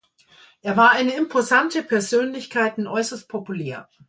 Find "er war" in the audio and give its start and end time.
0.63-0.89